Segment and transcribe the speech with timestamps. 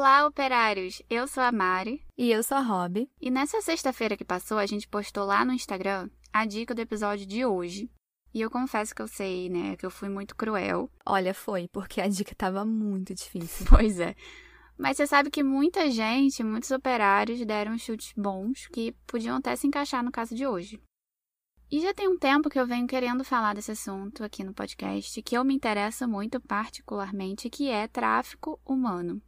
[0.00, 1.02] Olá, operários!
[1.10, 2.00] Eu sou a Mari.
[2.16, 3.10] E eu sou a Rob.
[3.20, 7.26] E nessa sexta-feira que passou, a gente postou lá no Instagram a dica do episódio
[7.26, 7.90] de hoje.
[8.32, 10.88] E eu confesso que eu sei, né, que eu fui muito cruel.
[11.04, 13.66] Olha, foi, porque a dica tava muito difícil.
[13.68, 14.14] Pois é.
[14.78, 19.66] Mas você sabe que muita gente, muitos operários deram chutes bons que podiam até se
[19.66, 20.80] encaixar no caso de hoje.
[21.68, 25.20] E já tem um tempo que eu venho querendo falar desse assunto aqui no podcast,
[25.22, 29.20] que eu me interessa muito particularmente, que é tráfico humano.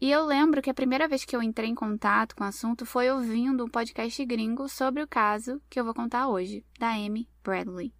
[0.00, 2.86] E eu lembro que a primeira vez que eu entrei em contato com o assunto
[2.86, 7.28] foi ouvindo um podcast gringo sobre o caso que eu vou contar hoje, da Amy
[7.42, 7.92] Bradley.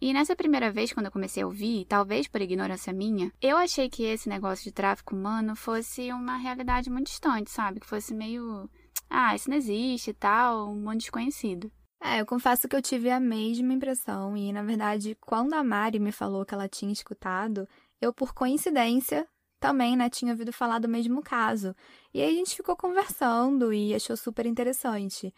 [0.00, 3.88] E nessa primeira vez, quando eu comecei a ouvir, talvez por ignorância minha, eu achei
[3.88, 7.80] que esse negócio de tráfico humano fosse uma realidade muito distante, sabe?
[7.80, 8.70] Que fosse meio.
[9.10, 11.72] Ah, isso não existe e tal, um mundo desconhecido.
[12.00, 15.98] É, eu confesso que eu tive a mesma impressão e, na verdade, quando a Mari
[15.98, 17.66] me falou que ela tinha escutado,
[18.00, 19.26] eu, por coincidência,
[19.64, 21.74] também, né, tinha ouvido falar do mesmo caso.
[22.12, 25.34] E aí a gente ficou conversando e achou super interessante.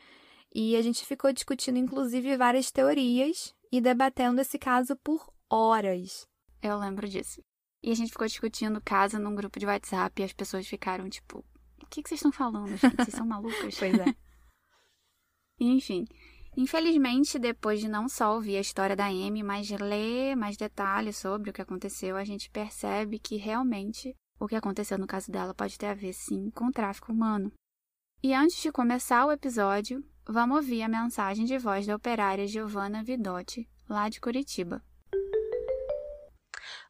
[0.52, 6.26] E a gente ficou discutindo, inclusive, várias teorias e debatendo esse caso por horas.
[6.60, 7.40] Eu lembro disso.
[7.80, 11.08] E a gente ficou discutindo o caso num grupo de WhatsApp e as pessoas ficaram
[11.08, 11.44] tipo:
[11.80, 12.96] O que, que vocês estão falando, gente?
[12.96, 13.76] Vocês são malucas?
[13.78, 14.12] pois é.
[15.60, 16.04] Enfim.
[16.56, 21.50] Infelizmente, depois de não só ouvir a história da Amy, mas ler mais detalhes sobre
[21.50, 25.76] o que aconteceu, a gente percebe que realmente o que aconteceu no caso dela pode
[25.76, 27.52] ter a ver sim com o tráfico humano.
[28.22, 33.04] E antes de começar o episódio, vamos ouvir a mensagem de voz da operária Giovanna
[33.04, 34.82] Vidotti, lá de Curitiba.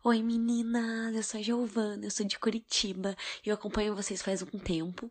[0.04, 4.40] Oi meninas, eu sou a Giovana, eu sou de Curitiba e eu acompanho vocês faz
[4.40, 5.10] um tempo.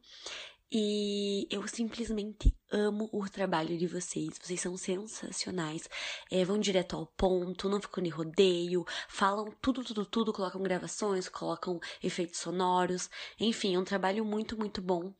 [0.72, 4.38] E eu simplesmente amo o trabalho de vocês.
[4.42, 5.88] Vocês são sensacionais.
[6.32, 11.30] É, vão direto ao ponto, não ficam de rodeio, falam tudo, tudo, tudo, colocam gravações,
[11.30, 13.10] colocam efeitos sonoros.
[13.40, 15.14] Enfim, é um trabalho muito, muito bom.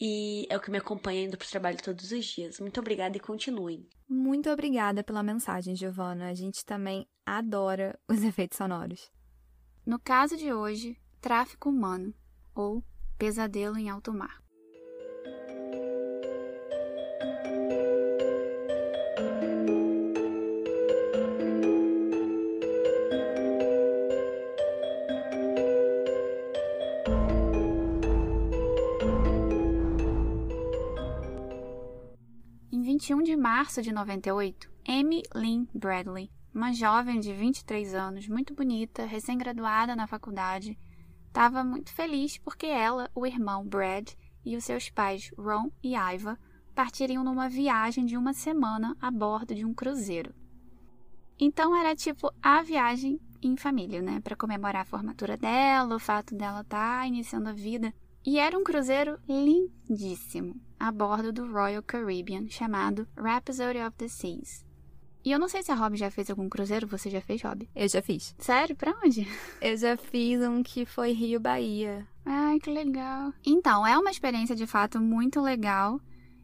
[0.00, 2.58] E é o que me acompanha indo pro trabalho todos os dias.
[2.58, 3.88] Muito obrigada e continuem.
[4.08, 6.28] Muito obrigada pela mensagem, Giovana.
[6.28, 9.10] A gente também adora os efeitos sonoros.
[9.86, 12.12] No caso de hoje, tráfico humano
[12.54, 12.84] ou
[13.16, 14.41] pesadelo em alto mar.
[33.02, 39.04] 21 de março de 98, Amy Lynn Bradley, uma jovem de 23 anos, muito bonita,
[39.04, 40.78] recém-graduada na faculdade,
[41.26, 44.10] estava muito feliz porque ela, o irmão Brad
[44.44, 46.38] e os seus pais Ron e Iva
[46.76, 50.32] partiriam numa viagem de uma semana a bordo de um cruzeiro.
[51.40, 56.36] Então era tipo a viagem em família, né, para comemorar a formatura dela, o fato
[56.36, 57.92] dela estar tá iniciando a vida.
[58.24, 64.66] E era um cruzeiro lindíssimo, a bordo do Royal Caribbean, chamado Rhapsody of the Seas.
[65.24, 67.70] E eu não sei se a Rob já fez algum cruzeiro, você já fez, Rob?
[67.72, 68.34] Eu já fiz.
[68.36, 68.74] Sério?
[68.74, 69.24] Pra onde?
[69.62, 72.04] Eu já fiz um que foi Rio Bahia.
[72.26, 73.32] Ai, que legal.
[73.46, 76.00] Então, é uma experiência de fato muito legal.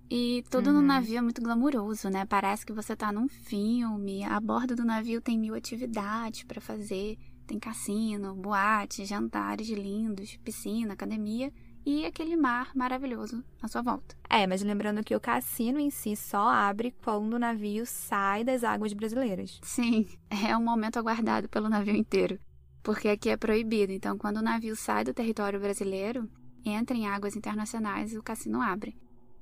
[0.09, 0.75] E tudo uhum.
[0.75, 2.25] no navio é muito glamuroso, né?
[2.25, 4.22] Parece que você tá num filme.
[4.22, 7.19] A bordo do navio tem mil atividades para fazer.
[7.44, 11.53] Tem cassino, boate, jantares lindos, piscina, academia
[11.91, 14.15] e aquele mar maravilhoso à sua volta.
[14.28, 18.62] É, mas lembrando que o cassino em si só abre quando o navio sai das
[18.62, 19.59] águas brasileiras.
[19.62, 22.38] Sim, é um momento aguardado pelo navio inteiro.
[22.82, 23.91] Porque aqui é proibido.
[23.91, 26.28] Então, quando o navio sai do território brasileiro,
[26.62, 28.94] entra em águas internacionais e o cassino abre.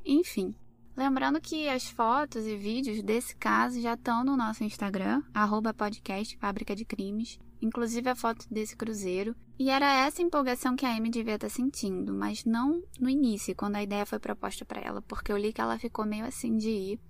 [0.04, 0.54] Enfim,
[0.96, 6.38] lembrando que as fotos e vídeos desse caso já estão no nosso Instagram, arroba podcast
[6.38, 9.34] Fábrica de Crimes, inclusive a foto desse cruzeiro.
[9.58, 13.76] E era essa empolgação que a Amy devia estar sentindo, mas não no início, quando
[13.76, 16.70] a ideia foi proposta para ela, porque eu li que ela ficou meio assim de
[16.70, 17.00] ir.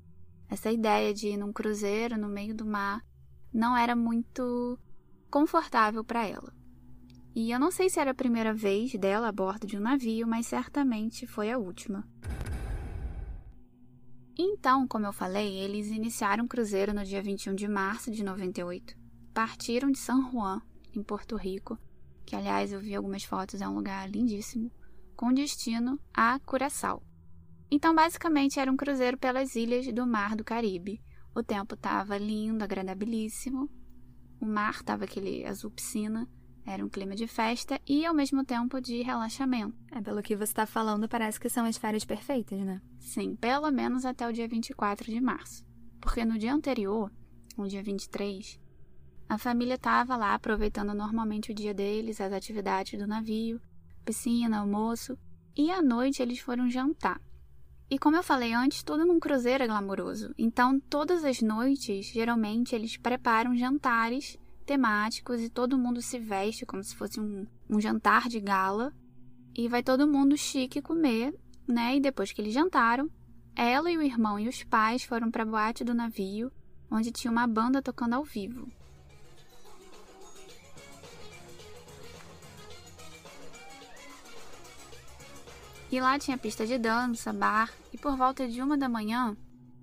[0.48, 3.04] Essa ideia de ir num cruzeiro no meio do mar
[3.52, 4.78] não era muito
[5.30, 6.54] confortável para ela.
[7.34, 10.26] E eu não sei se era a primeira vez dela a bordo de um navio,
[10.26, 12.08] mas certamente foi a última.
[14.38, 19.05] Então, como eu falei, eles iniciaram o cruzeiro no dia 21 de março de 98.
[19.36, 20.62] Partiram de San Juan,
[20.94, 21.78] em Porto Rico,
[22.24, 24.72] que aliás eu vi algumas fotos, é um lugar lindíssimo,
[25.14, 27.02] com destino a Curaçao.
[27.70, 31.02] Então, basicamente, era um cruzeiro pelas ilhas do Mar do Caribe.
[31.34, 33.68] O tempo estava lindo, agradabilíssimo.
[34.40, 36.26] O mar estava aquele azul piscina,
[36.64, 39.76] era um clima de festa e ao mesmo tempo de relaxamento.
[39.92, 42.80] É, pelo que você está falando, parece que são as férias perfeitas, né?
[42.98, 45.62] Sim, pelo menos até o dia 24 de março.
[46.00, 47.12] Porque no dia anterior,
[47.54, 48.64] no dia 23,
[49.28, 53.60] a família estava lá aproveitando normalmente o dia deles, as atividades do navio,
[54.04, 55.18] piscina, almoço,
[55.56, 57.20] e à noite eles foram jantar.
[57.90, 60.34] E como eu falei antes, tudo num cruzeiro é glamouroso.
[60.36, 66.82] Então, todas as noites, geralmente, eles preparam jantares temáticos e todo mundo se veste como
[66.82, 68.92] se fosse um, um jantar de gala.
[69.54, 71.32] E vai todo mundo chique comer,
[71.66, 71.96] né?
[71.96, 73.08] E depois que eles jantaram,
[73.54, 76.52] ela e o irmão e os pais foram para a boate do navio,
[76.90, 78.68] onde tinha uma banda tocando ao vivo.
[85.90, 89.36] E lá tinha pista de dança, bar, e por volta de uma da manhã,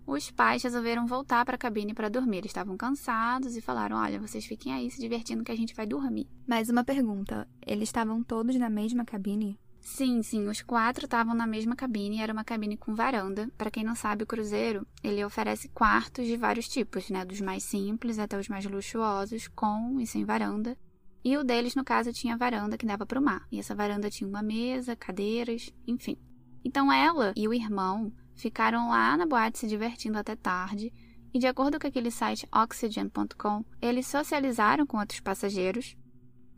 [0.05, 2.39] os pais resolveram voltar para a cabine para dormir.
[2.39, 5.85] Eles estavam cansados e falaram: Olha, vocês fiquem aí se divertindo que a gente vai
[5.85, 6.27] dormir.
[6.45, 9.57] Mais uma pergunta: eles estavam todos na mesma cabine?
[9.79, 13.49] Sim, sim, os quatro estavam na mesma cabine, era uma cabine com varanda.
[13.57, 17.63] Para quem não sabe, o cruzeiro, ele oferece quartos de vários tipos, né, dos mais
[17.63, 20.77] simples até os mais luxuosos, com e sem varanda.
[21.23, 23.47] E o deles, no caso, tinha varanda que dava para o mar.
[23.51, 26.17] E essa varanda tinha uma mesa, cadeiras, enfim.
[26.65, 30.91] Então ela e o irmão ficaram lá na boate se divertindo até tarde.
[31.33, 35.95] E de acordo com aquele site oxygen.com, eles socializaram com outros passageiros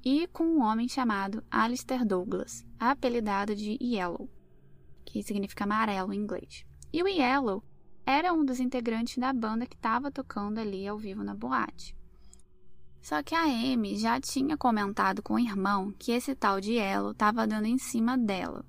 [0.03, 4.29] e com um homem chamado Alistair Douglas, apelidado de Yellow,
[5.05, 6.65] que significa amarelo em inglês.
[6.91, 7.63] E o Yellow
[8.05, 11.95] era um dos integrantes da banda que estava tocando ali ao vivo na boate.
[13.05, 17.11] Só que a Amy já tinha comentado com o irmão que esse tal de Elo
[17.11, 18.65] estava dando em cima dela.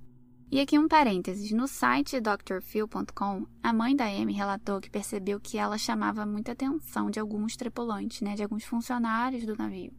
[0.52, 5.56] E aqui um parênteses, no site drphil.com, a mãe da Amy relatou que percebeu que
[5.56, 9.94] ela chamava muita atenção de alguns tripulantes, né, de alguns funcionários do navio.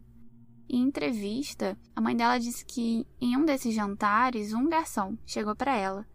[0.68, 5.74] Em entrevista, a mãe dela disse que em um desses jantares, um garçom chegou para
[5.74, 6.06] ela,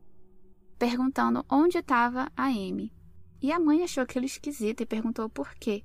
[0.80, 2.90] perguntando onde estava a Amy.
[3.42, 5.84] E a mãe achou aquilo esquisito e perguntou por quê.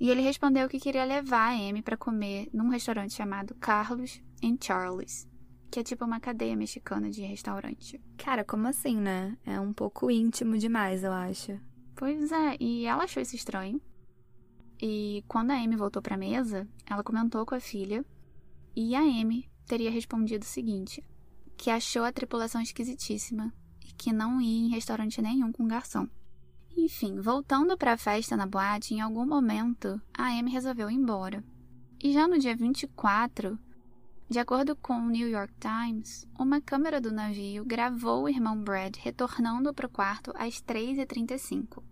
[0.00, 4.56] E ele respondeu que queria levar a Amy para comer num restaurante chamado Carlos and
[4.60, 5.28] Charles,
[5.70, 8.00] que é tipo uma cadeia mexicana de restaurante.
[8.16, 9.36] Cara, como assim, né?
[9.44, 11.58] É um pouco íntimo demais, eu acho.
[11.96, 13.80] Pois é, e ela achou isso estranho.
[14.80, 18.04] E quando a Amy voltou para a mesa, ela comentou com a filha
[18.76, 21.02] e a Amy teria respondido o seguinte:
[21.56, 23.52] que achou a tripulação esquisitíssima
[23.84, 26.06] e que não ia em restaurante nenhum com garçom.
[26.80, 31.44] Enfim, voltando para a festa na boate, em algum momento a Amy resolveu ir embora.
[32.00, 33.58] E já no dia 24,
[34.30, 38.94] de acordo com o New York Times, uma câmera do navio gravou o irmão Brad
[38.96, 41.82] retornando para o quarto às 3h35.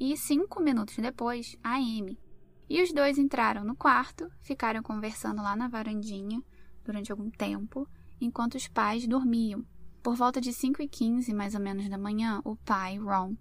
[0.00, 2.18] E cinco minutos depois, a Amy.
[2.66, 6.42] E os dois entraram no quarto, ficaram conversando lá na varandinha
[6.82, 7.86] durante algum tempo,
[8.18, 9.66] enquanto os pais dormiam.
[10.02, 13.36] Por volta de 5h15, mais ou menos da manhã, o pai, Ron,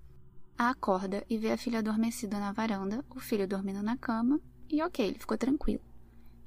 [0.60, 4.84] a acorda e vê a filha adormecida na varanda, o filho dormindo na cama, e
[4.84, 5.82] ok, ele ficou tranquilo.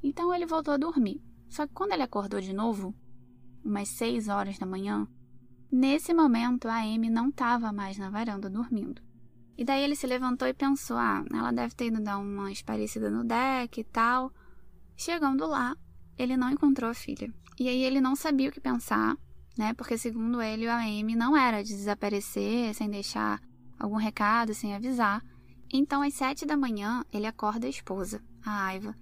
[0.02, 1.22] Então ele voltou a dormir.
[1.48, 2.94] Só que quando ele acordou de novo,
[3.64, 5.08] umas seis horas da manhã,
[5.70, 9.00] nesse momento a Amy não estava mais na varanda dormindo.
[9.56, 13.08] E daí ele se levantou e pensou: ah, ela deve ter ido dar uma esparecida
[13.10, 14.30] no deck e tal.
[14.94, 15.74] Chegando lá,
[16.18, 17.32] ele não encontrou a filha.
[17.58, 19.16] E aí ele não sabia o que pensar,
[19.56, 19.72] né?
[19.72, 23.40] Porque segundo ele, a Amy não era de desaparecer sem deixar
[23.82, 25.22] algum recado sem avisar.
[25.72, 28.94] Então, às sete da manhã, ele acorda a esposa, a Aiva.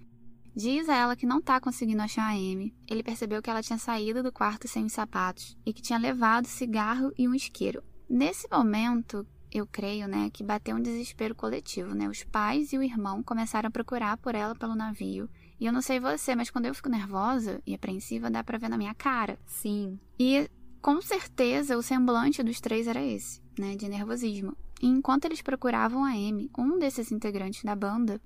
[0.56, 2.75] Diz a ela que não está conseguindo achar a Amy.
[2.88, 6.46] Ele percebeu que ela tinha saído do quarto sem os sapatos e que tinha levado
[6.46, 7.82] cigarro e um isqueiro.
[8.08, 12.08] Nesse momento, eu creio, né, que bateu um desespero coletivo, né?
[12.08, 15.28] Os pais e o irmão começaram a procurar por ela pelo navio.
[15.60, 18.68] E eu não sei você, mas quando eu fico nervosa e apreensiva, dá para ver
[18.68, 19.38] na minha cara.
[19.46, 20.00] Sim.
[20.18, 20.49] E
[20.80, 24.56] com certeza o semblante dos três era esse, né, de nervosismo.
[24.80, 28.20] E enquanto eles procuravam a Amy, um desses integrantes da banda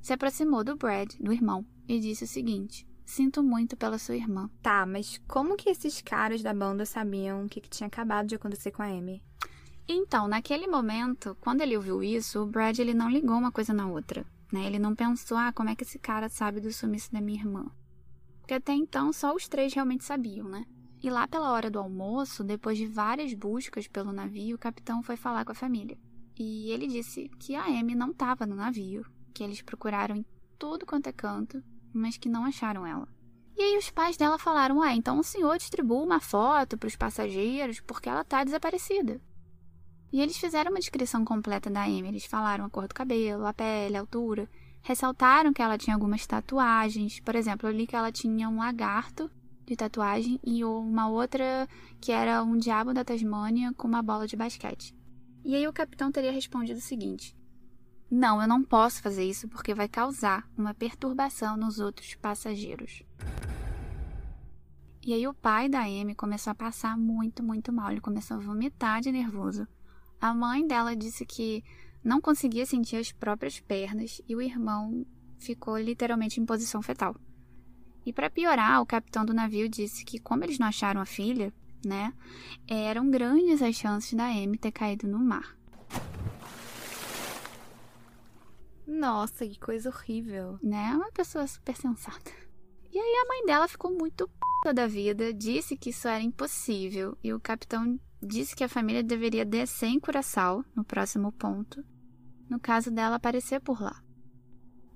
[0.00, 4.48] se aproximou do Brad, do irmão, e disse o seguinte: Sinto muito pela sua irmã.
[4.62, 8.34] Tá, mas como que esses caras da banda sabiam o que, que tinha acabado de
[8.34, 9.22] acontecer com a Amy?
[9.88, 13.88] Então, naquele momento, quando ele ouviu isso, o Brad ele não ligou uma coisa na
[13.88, 14.26] outra.
[14.52, 14.66] Né?
[14.66, 17.70] Ele não pensou, ah, como é que esse cara sabe do sumiço da minha irmã?
[18.40, 20.66] Porque até então só os três realmente sabiam, né?
[21.00, 25.16] E lá pela hora do almoço, depois de várias buscas pelo navio, o capitão foi
[25.16, 25.96] falar com a família.
[26.36, 30.24] E ele disse que a Amy não estava no navio, que eles procuraram em
[30.58, 31.62] tudo quanto é canto,
[31.92, 33.08] mas que não acharam ela.
[33.56, 36.96] E aí os pais dela falaram: "Ah, então o senhor distribua uma foto para os
[36.96, 39.20] passageiros porque ela está desaparecida".
[40.12, 42.08] E eles fizeram uma descrição completa da Amy.
[42.08, 44.48] Eles falaram a cor do cabelo, a pele, a altura.
[44.80, 47.20] Ressaltaram que ela tinha algumas tatuagens.
[47.20, 49.30] Por exemplo, eu li que ela tinha um lagarto
[49.68, 51.68] de tatuagem e uma outra
[52.00, 54.94] que era um diabo da Tasmânia com uma bola de basquete.
[55.44, 57.36] E aí o capitão teria respondido o seguinte:
[58.10, 63.02] Não, eu não posso fazer isso porque vai causar uma perturbação nos outros passageiros.
[65.04, 67.90] E aí o pai da Amy começou a passar muito, muito mal.
[67.90, 69.66] Ele começou a vomitar de nervoso.
[70.20, 71.62] A mãe dela disse que
[72.02, 75.06] não conseguia sentir as próprias pernas e o irmão
[75.38, 77.14] ficou literalmente em posição fetal.
[78.04, 81.52] E para piorar, o capitão do navio disse que como eles não acharam a filha,
[81.84, 82.12] né,
[82.66, 85.56] eram grandes as chances da Amy ter caído no mar.
[88.86, 90.58] Nossa, que coisa horrível.
[90.62, 90.92] Né?
[90.94, 92.32] Uma pessoa super sensata.
[92.90, 94.28] E aí a mãe dela ficou muito
[94.62, 99.02] p da vida, disse que isso era impossível e o capitão disse que a família
[99.02, 101.84] deveria descer em Curaçao, no próximo ponto,
[102.48, 104.02] no caso dela aparecer por lá.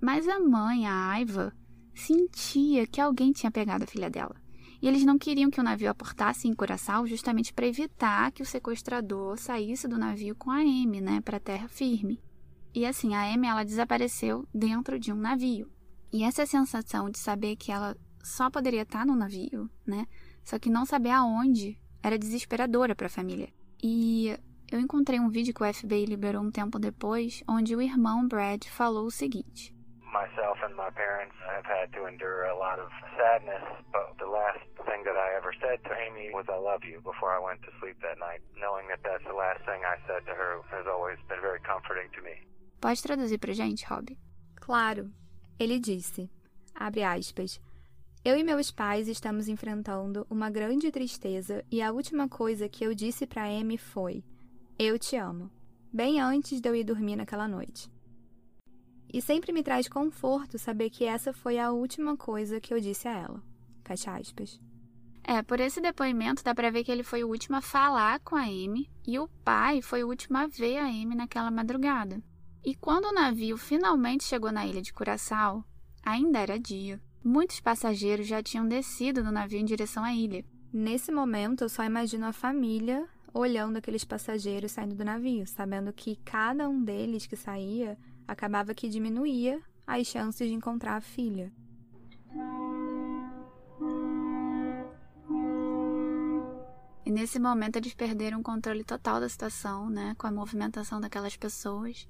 [0.00, 1.54] Mas a mãe, a Aiva,
[1.94, 4.36] sentia que alguém tinha pegado a filha dela.
[4.80, 8.46] E eles não queriam que o navio aportasse em Curaçao justamente para evitar que o
[8.46, 12.20] sequestrador saísse do navio com a Amy, né, para terra firme.
[12.74, 15.70] E assim, a Amy ela desapareceu dentro de um navio.
[16.12, 20.06] E essa sensação de saber que ela só poderia estar no navio, né,
[20.44, 23.50] só que não saber aonde, era desesperadora para a família.
[23.80, 24.36] E
[24.70, 28.64] eu encontrei um vídeo que o FBI liberou um tempo depois, onde o irmão Brad
[28.64, 29.72] falou o seguinte:
[30.12, 34.64] myself and my parents have had to endure a lot of sadness, but the last
[34.88, 37.70] thing that I ever said to Amy was I love you before I went to
[37.80, 38.40] sleep that night.
[38.56, 42.08] Knowing that that's the last thing I said to her has always been very comforting
[42.16, 42.36] to me.
[42.80, 44.16] Pode traduzir pra gente, Rob?
[44.56, 45.10] Claro.
[45.58, 46.30] Ele disse,
[46.74, 47.60] abre aspas,
[48.24, 52.94] eu e meus pais estamos enfrentando uma grande tristeza e a última coisa que eu
[52.94, 54.24] disse para Amy foi:
[54.78, 55.50] Eu te amo.
[55.92, 57.90] Bem antes de eu ir dormir naquela noite.
[59.12, 63.06] E sempre me traz conforto saber que essa foi a última coisa que eu disse
[63.06, 63.42] a ela.
[63.84, 64.58] Fecha aspas.
[65.24, 68.34] É, por esse depoimento dá pra ver que ele foi o último a falar com
[68.34, 72.22] a Amy e o pai foi o último a ver a Amy naquela madrugada.
[72.64, 75.64] E quando o navio finalmente chegou na ilha de Curaçao,
[76.02, 77.00] ainda era dia.
[77.22, 80.44] Muitos passageiros já tinham descido do navio em direção à ilha.
[80.72, 86.16] Nesse momento, eu só imagino a família olhando aqueles passageiros saindo do navio, sabendo que
[86.24, 91.52] cada um deles que saía acabava que diminuía as chances de encontrar a filha.
[97.04, 101.36] E nesse momento eles perderam o controle total da situação, né, com a movimentação daquelas
[101.36, 102.08] pessoas.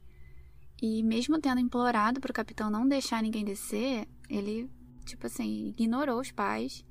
[0.81, 4.71] E mesmo tendo implorado para o capitão não deixar ninguém descer, ele,
[5.05, 6.85] tipo assim, ignorou os pais.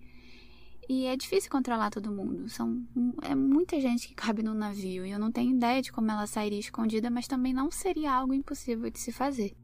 [0.93, 2.49] E é difícil controlar todo mundo.
[2.49, 2.85] São,
[3.21, 5.05] é muita gente que cabe no navio.
[5.05, 8.33] E eu não tenho ideia de como ela sairia escondida, mas também não seria algo
[8.33, 9.55] impossível de se fazer.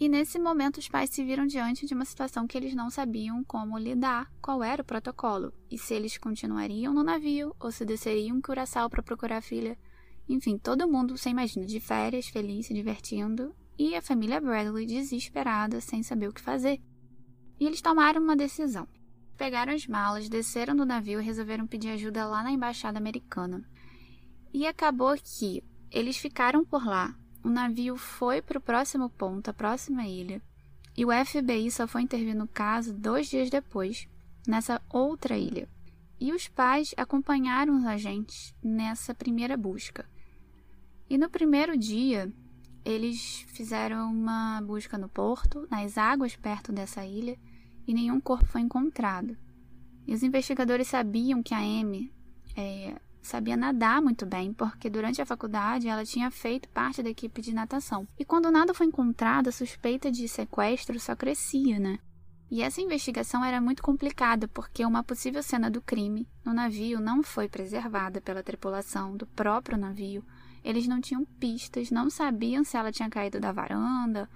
[0.00, 3.44] E nesse momento, os pais se viram diante de uma situação que eles não sabiam
[3.44, 8.36] como lidar, qual era o protocolo, e se eles continuariam no navio ou se desceriam
[8.36, 9.78] em Curaçao para procurar a filha.
[10.28, 15.80] Enfim, todo mundo, você imagina, de férias, feliz, se divertindo, e a família Bradley desesperada,
[15.80, 16.80] sem saber o que fazer.
[17.60, 18.88] E eles tomaram uma decisão.
[19.38, 23.64] Pegaram as malas, desceram do navio e resolveram pedir ajuda lá na embaixada americana.
[24.52, 27.14] E acabou que eles ficaram por lá.
[27.44, 30.42] O navio foi para o próximo ponto, a próxima ilha,
[30.96, 34.08] e o FBI só foi intervir no caso dois dias depois,
[34.46, 35.68] nessa outra ilha.
[36.20, 40.04] E os pais acompanharam os agentes nessa primeira busca.
[41.08, 42.32] E no primeiro dia,
[42.84, 47.38] eles fizeram uma busca no porto, nas águas perto dessa ilha,
[47.88, 49.34] e nenhum corpo foi encontrado.
[50.06, 52.12] E os investigadores sabiam que a Amy
[52.54, 57.40] é, sabia nadar muito bem, porque durante a faculdade ela tinha feito parte da equipe
[57.40, 58.06] de natação.
[58.18, 61.98] E quando nada foi encontrado, a suspeita de sequestro só crescia, né?
[62.50, 67.22] E essa investigação era muito complicada porque uma possível cena do crime no navio não
[67.22, 70.24] foi preservada pela tripulação do próprio navio.
[70.62, 74.28] Eles não tinham pistas, não sabiam se ela tinha caído da varanda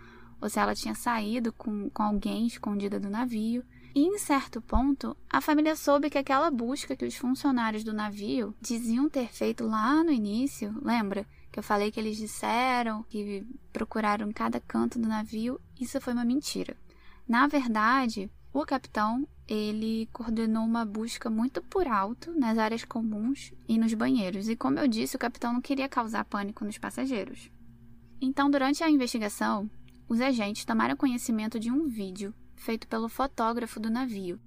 [0.43, 3.65] ou se ela tinha saído com, com alguém escondida do navio.
[3.95, 8.53] E em certo ponto, a família soube que aquela busca que os funcionários do navio
[8.61, 11.25] diziam ter feito lá no início, lembra?
[11.53, 16.25] Que eu falei que eles disseram que procuraram cada canto do navio, isso foi uma
[16.25, 16.77] mentira.
[17.29, 23.79] Na verdade, o capitão ele coordenou uma busca muito por alto nas áreas comuns e
[23.79, 24.49] nos banheiros.
[24.49, 27.51] E como eu disse, o capitão não queria causar pânico nos passageiros.
[28.21, 29.69] Então, durante a investigação,
[30.13, 34.39] os agentes tomaram conhecimento de um vídeo feito pelo fotógrafo do navio,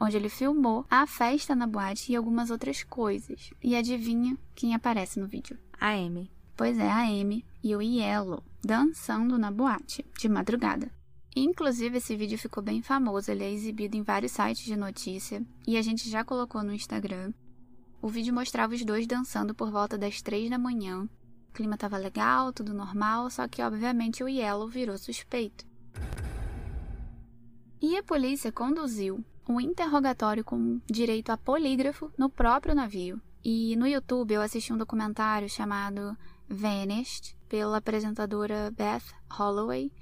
[0.00, 3.50] onde ele filmou a festa na boate e algumas outras coisas.
[3.60, 5.58] E adivinha quem aparece no vídeo?
[5.80, 6.30] A Amy.
[6.56, 10.88] Pois é, a Amy e o Yellow dançando na boate de madrugada.
[11.34, 15.76] Inclusive, esse vídeo ficou bem famoso, ele é exibido em vários sites de notícia e
[15.76, 17.32] a gente já colocou no Instagram.
[18.00, 21.08] O vídeo mostrava os dois dançando por volta das três da manhã
[21.52, 25.66] o clima estava legal, tudo normal, só que obviamente o Yellow virou suspeito.
[27.80, 33.20] E a polícia conduziu um interrogatório com direito a polígrafo no próprio navio.
[33.44, 36.16] E no YouTube eu assisti um documentário chamado
[36.48, 39.92] Vanished, pela apresentadora Beth Holloway.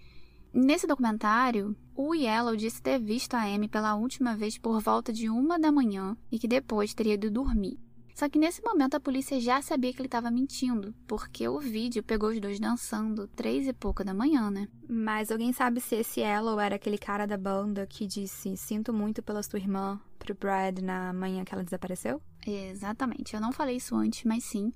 [0.52, 5.28] Nesse documentário, o Yellow disse ter visto a Amy pela última vez por volta de
[5.28, 7.78] uma da manhã e que depois teria ido dormir.
[8.20, 12.02] Só que nesse momento a polícia já sabia que ele estava mentindo, porque o vídeo
[12.02, 14.68] pegou os dois dançando três e pouca da manhã, né?
[14.86, 19.22] Mas alguém sabe se esse Yellow era aquele cara da banda que disse sinto muito
[19.22, 22.20] pela sua irmã pro Brad na manhã que ela desapareceu?
[22.46, 24.70] Exatamente, eu não falei isso antes, mas sim.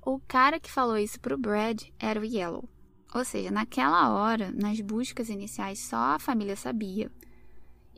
[0.00, 2.68] O cara que falou isso pro Brad era o Yellow.
[3.12, 7.10] Ou seja, naquela hora, nas buscas iniciais, só a família sabia.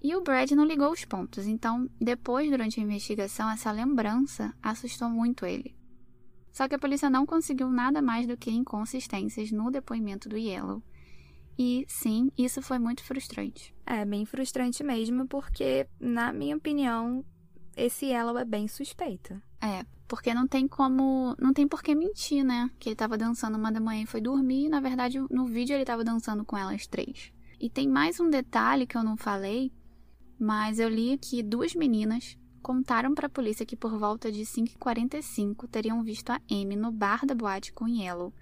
[0.02, 5.08] E o Brad não ligou os pontos, então, depois, durante a investigação, essa lembrança assustou
[5.08, 5.74] muito ele.
[6.52, 10.82] Só que a polícia não conseguiu nada mais do que inconsistências no depoimento do Yellow.
[11.58, 13.74] E sim, isso foi muito frustrante.
[13.84, 17.24] É, bem frustrante mesmo, porque, na minha opinião,
[17.76, 19.40] esse Yellow é bem suspeito.
[19.60, 21.34] É, porque não tem como.
[21.38, 22.70] Não tem por que mentir, né?
[22.78, 24.66] Que ele tava dançando uma da manhã e foi dormir.
[24.66, 27.32] E, na verdade, no vídeo ele tava dançando com elas três.
[27.60, 29.72] E tem mais um detalhe que eu não falei,
[30.38, 35.68] mas eu li que duas meninas contaram para a polícia que por volta de 5h45
[35.68, 38.32] teriam visto a Amy no bar da boate com Yellow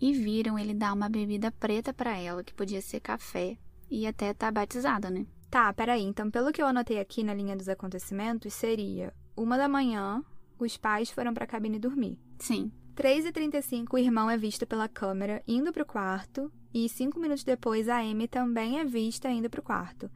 [0.00, 3.56] e viram ele dar uma bebida preta para ela, que podia ser café,
[3.90, 5.26] e até estar tá batizada, né?
[5.50, 6.02] Tá, peraí.
[6.02, 10.22] Então, pelo que eu anotei aqui na linha dos acontecimentos, seria uma da manhã,
[10.58, 12.18] os pais foram para a cabine dormir.
[12.38, 12.70] Sim.
[12.94, 17.88] 3h35, o irmão é visto pela câmera indo para o quarto, e cinco minutos depois,
[17.88, 20.10] a Amy também é vista indo para o quarto.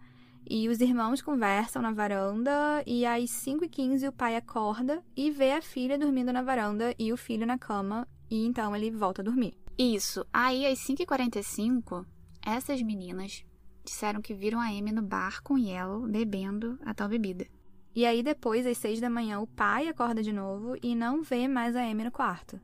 [0.49, 5.63] E os irmãos conversam na varanda, e às 5h15 o pai acorda e vê a
[5.63, 9.55] filha dormindo na varanda e o filho na cama, e então ele volta a dormir.
[9.79, 10.27] Isso.
[10.33, 12.05] Aí, às 5h45,
[12.45, 13.45] essas meninas
[13.85, 17.47] disseram que viram a Amy no bar com Yellow bebendo a tal bebida.
[17.95, 21.49] E aí, depois, às 6 da manhã, o pai acorda de novo e não vê
[21.49, 22.61] mais a Amy no quarto.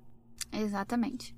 [0.53, 1.35] Exatamente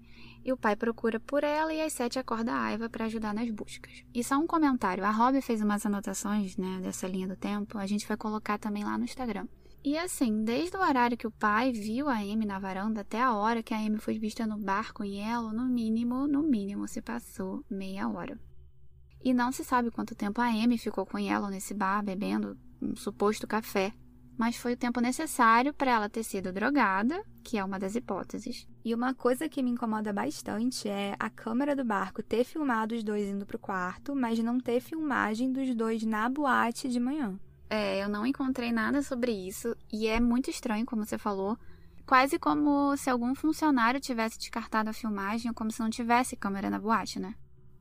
[0.48, 3.50] e o pai procura por ela e às sete acorda a Aiva para ajudar nas
[3.50, 4.02] buscas.
[4.14, 7.86] E só um comentário, a Robbie fez umas anotações, né, dessa linha do tempo, a
[7.86, 9.46] gente vai colocar também lá no Instagram.
[9.84, 13.34] E assim, desde o horário que o pai viu a Amy na varanda até a
[13.34, 17.02] hora que a Amy foi vista no bar com Yellow, no mínimo, no mínimo se
[17.02, 18.40] passou meia hora.
[19.22, 22.96] E não se sabe quanto tempo a Amy ficou com Yellow nesse bar bebendo um
[22.96, 23.92] suposto café
[24.38, 28.68] mas foi o tempo necessário para ela ter sido drogada, que é uma das hipóteses.
[28.84, 33.02] E uma coisa que me incomoda bastante é a câmera do barco ter filmado os
[33.02, 37.38] dois indo pro quarto, mas não ter filmagem dos dois na boate de manhã.
[37.68, 41.58] É, eu não encontrei nada sobre isso e é muito estranho, como você falou.
[42.06, 46.70] Quase como se algum funcionário tivesse descartado a filmagem ou como se não tivesse câmera
[46.70, 47.34] na boate, né?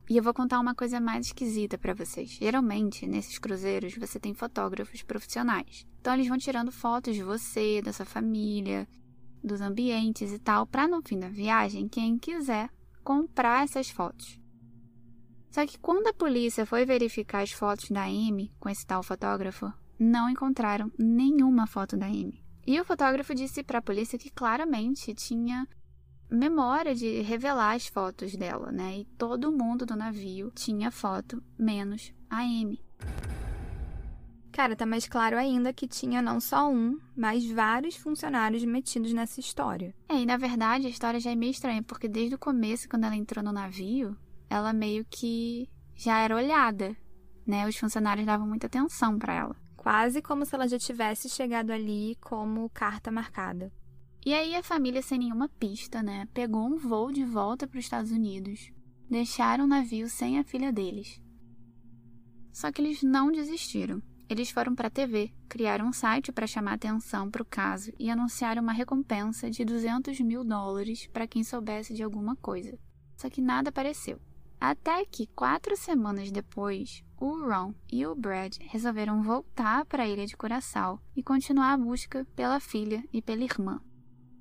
[0.08, 2.30] E eu vou contar uma coisa mais esquisita para vocês.
[2.30, 5.86] Geralmente, nesses cruzeiros, você tem fotógrafos profissionais.
[6.00, 8.88] Então, eles vão tirando fotos de você, da sua família,
[9.44, 12.70] dos ambientes e tal, para no fim da viagem, quem quiser
[13.04, 14.40] comprar essas fotos.
[15.50, 19.72] Só que quando a polícia foi verificar as fotos da Amy com esse tal fotógrafo,
[19.98, 22.44] não encontraram nenhuma foto da Amy.
[22.66, 25.66] E o fotógrafo disse para a polícia que claramente tinha
[26.30, 28.98] memória de revelar as fotos dela, né?
[28.98, 32.80] E todo mundo do navio tinha foto, menos a Amy.
[34.52, 39.38] Cara, tá mais claro ainda que tinha não só um, mas vários funcionários metidos nessa
[39.38, 39.94] história.
[40.08, 43.04] É, e na verdade a história já é meio estranha, porque desde o começo, quando
[43.04, 44.16] ela entrou no navio,
[44.50, 46.96] ela meio que já era olhada,
[47.46, 47.68] né?
[47.68, 49.56] Os funcionários davam muita atenção para ela.
[49.76, 53.72] Quase como se ela já tivesse chegado ali como carta marcada.
[54.28, 57.84] E aí a família, sem nenhuma pista, né, pegou um voo de volta para os
[57.86, 58.70] Estados Unidos.
[59.08, 61.18] Deixaram o navio sem a filha deles.
[62.52, 64.02] Só que eles não desistiram.
[64.28, 68.10] Eles foram para a TV, criaram um site para chamar atenção para o caso e
[68.10, 72.78] anunciaram uma recompensa de 200 mil dólares para quem soubesse de alguma coisa.
[73.16, 74.20] Só que nada apareceu.
[74.60, 80.26] Até que, quatro semanas depois, o Ron e o Brad resolveram voltar para a ilha
[80.26, 83.80] de Curaçao e continuar a busca pela filha e pela irmã.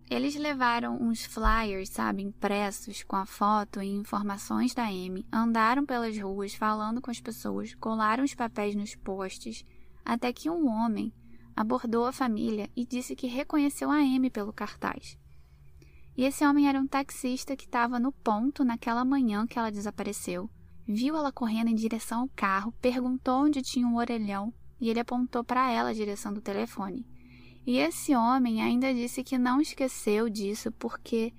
[0.09, 6.17] Eles levaram uns flyers, sabe, impressos com a foto e informações da Amy, andaram pelas
[6.17, 9.65] ruas falando com as pessoas, colaram os papéis nos postes,
[10.05, 11.11] até que um homem
[11.53, 15.17] abordou a família e disse que reconheceu a Amy pelo cartaz.
[16.15, 20.49] E esse homem era um taxista que estava no ponto naquela manhã que ela desapareceu.
[20.87, 25.43] Viu ela correndo em direção ao carro, perguntou onde tinha um orelhão e ele apontou
[25.43, 27.05] para ela a direção do telefone.
[27.67, 31.33] E esse homem ainda disse que não esqueceu disso porque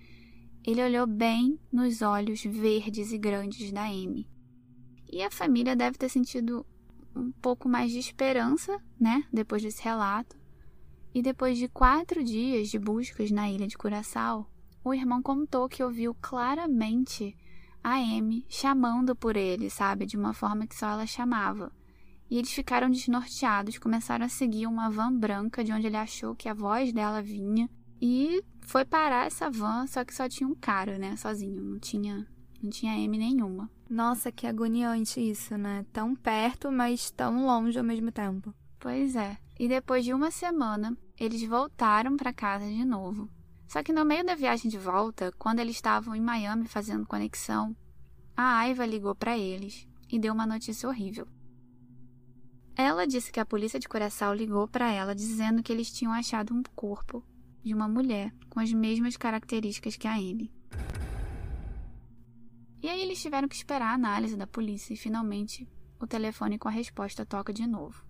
[0.62, 4.28] ele olhou bem nos olhos verdes e grandes da Amy.
[5.10, 6.66] E a família deve ter sentido
[7.16, 9.24] um pouco mais de esperança, né?
[9.32, 10.36] Depois desse relato.
[11.14, 14.50] E depois de quatro dias de buscas na ilha de Curaçao,
[14.84, 17.34] o irmão contou que ouviu claramente
[17.82, 20.04] a Amy chamando por ele, sabe?
[20.04, 21.72] De uma forma que só ela chamava.
[22.30, 26.48] E eles ficaram desnorteados, começaram a seguir uma van branca de onde ele achou que
[26.48, 27.68] a voz dela vinha.
[28.00, 31.16] E foi parar essa van, só que só tinha um cara, né?
[31.16, 32.26] Sozinho, não tinha,
[32.62, 33.70] não tinha M nenhuma.
[33.88, 35.86] Nossa, que agoniante isso, né?
[35.92, 38.54] Tão perto, mas tão longe ao mesmo tempo.
[38.78, 39.38] Pois é.
[39.58, 43.28] E depois de uma semana, eles voltaram para casa de novo.
[43.66, 47.76] Só que no meio da viagem de volta, quando eles estavam em Miami fazendo conexão,
[48.36, 51.26] a Aiva ligou para eles e deu uma notícia horrível.
[52.80, 56.54] Ela disse que a polícia de Coração ligou para ela dizendo que eles tinham achado
[56.54, 57.24] um corpo
[57.60, 60.52] de uma mulher com as mesmas características que a Amy.
[62.80, 66.68] E aí eles tiveram que esperar a análise da polícia e finalmente o telefone com
[66.68, 68.00] a resposta toca de novo.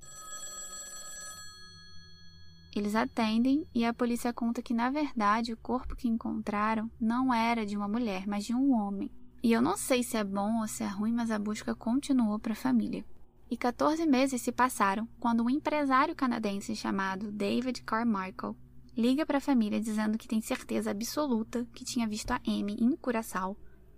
[2.76, 7.64] Eles atendem e a polícia conta que, na verdade, o corpo que encontraram não era
[7.64, 9.10] de uma mulher, mas de um homem.
[9.42, 12.38] E eu não sei se é bom ou se é ruim, mas a busca continuou
[12.38, 13.02] para a família.
[13.50, 18.54] E 14 meses se passaram quando um empresário canadense chamado David Carmichael
[18.94, 22.94] liga para a família dizendo que tem certeza absoluta que tinha visto a Amy em
[22.96, 23.56] Curaçao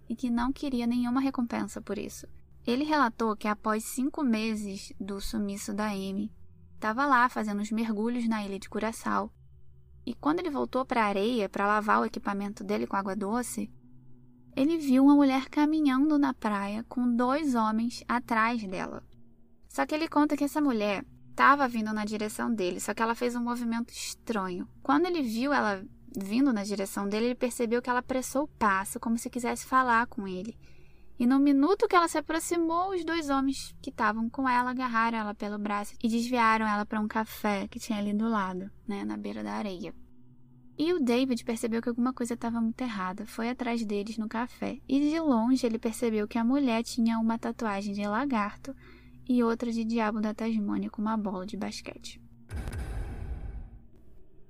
[0.09, 2.29] e que não queria nenhuma recompensa por isso.
[2.67, 6.31] Ele relatou que após cinco meses do sumiço da Amy,
[6.75, 9.33] estava lá fazendo os mergulhos na ilha de Curaçao.
[10.07, 13.71] E quando ele voltou para a areia para lavar o equipamento dele com água doce,
[14.55, 19.03] ele viu uma mulher caminhando na praia com dois homens atrás dela.
[19.71, 23.15] Só que ele conta que essa mulher estava vindo na direção dele, só que ela
[23.15, 24.69] fez um movimento estranho.
[24.83, 25.83] Quando ele viu ela
[26.15, 30.07] vindo na direção dele, ele percebeu que ela apressou o passo, como se quisesse falar
[30.09, 30.59] com ele.
[31.21, 35.19] E no minuto que ela se aproximou, os dois homens que estavam com ela agarraram
[35.19, 39.05] ela pelo braço e desviaram ela para um café que tinha ali do lado, né,
[39.05, 39.95] na beira da areia.
[40.77, 44.81] E o David percebeu que alguma coisa estava muito errada, foi atrás deles no café
[44.89, 48.75] e de longe ele percebeu que a mulher tinha uma tatuagem de lagarto
[49.33, 52.21] e outra de diabo da Tasmânia com uma bola de basquete.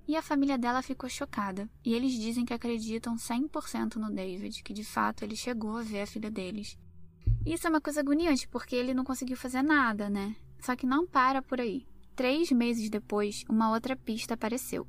[0.08, 4.72] E a família dela ficou chocada, e eles dizem que acreditam 100% no David, que
[4.72, 6.78] de fato ele chegou a ver a filha deles.
[7.44, 10.34] Isso é uma coisa agoniante, porque ele não conseguiu fazer nada, né?
[10.60, 11.86] Só que não para por aí.
[12.16, 14.88] Três meses depois, uma outra pista apareceu.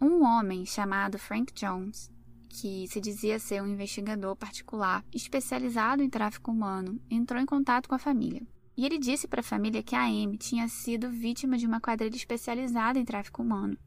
[0.00, 2.08] Um homem chamado Frank Jones,
[2.48, 7.96] que se dizia ser um investigador particular especializado em tráfico humano, entrou em contato com
[7.96, 8.46] a família.
[8.76, 12.16] E ele disse para a família que a Amy tinha sido vítima de uma quadrilha
[12.16, 13.78] especializada em tráfico humano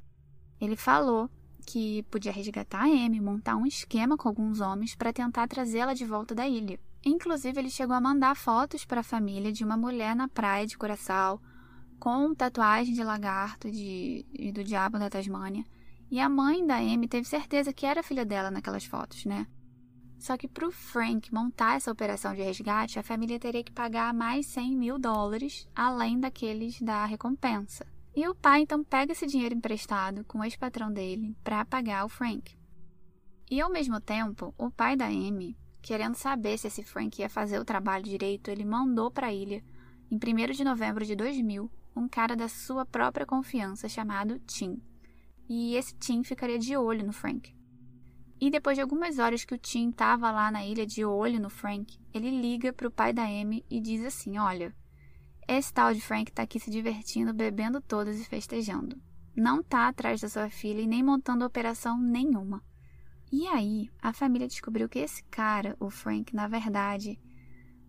[0.59, 1.29] ele falou
[1.65, 6.05] que podia resgatar a Amy, montar um esquema com alguns homens para tentar trazê-la de
[6.05, 6.79] volta da ilha.
[7.05, 10.77] Inclusive, ele chegou a mandar fotos para a família de uma mulher na praia de
[10.77, 11.41] Curaçao
[11.99, 15.65] com tatuagem de lagarto de, e do diabo da Tasmânia.
[16.09, 19.45] E a mãe da Amy teve certeza que era filha dela naquelas fotos, né?
[20.17, 24.13] Só que para o Frank montar essa operação de resgate, a família teria que pagar
[24.13, 27.85] mais 100 mil dólares, além daqueles da recompensa.
[28.15, 32.09] E o pai então pega esse dinheiro emprestado com o ex-patrão dele para pagar o
[32.09, 32.57] Frank.
[33.49, 37.59] E ao mesmo tempo, o pai da Amy, querendo saber se esse Frank ia fazer
[37.59, 39.63] o trabalho direito, ele mandou para a ilha,
[40.09, 44.81] em 1 de novembro de 2000, um cara da sua própria confiança chamado Tim.
[45.47, 47.56] E esse Tim ficaria de olho no Frank.
[48.39, 51.49] E depois de algumas horas que o Tim estava lá na ilha de olho no
[51.49, 54.75] Frank, ele liga para o pai da Amy e diz assim: Olha,
[55.47, 59.01] esse tal de Frank tá aqui se divertindo, bebendo todas e festejando.
[59.35, 62.63] Não tá atrás da sua filha e nem montando operação nenhuma.
[63.31, 67.19] E aí, a família descobriu que esse cara, o Frank, na verdade,